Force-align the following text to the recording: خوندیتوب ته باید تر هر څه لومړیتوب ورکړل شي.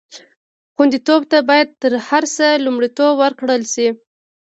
خوندیتوب 0.75 1.21
ته 1.31 1.37
باید 1.49 1.69
تر 1.81 1.93
هر 2.07 2.23
څه 2.35 2.45
لومړیتوب 2.65 3.13
ورکړل 3.17 3.61
شي. 3.73 3.87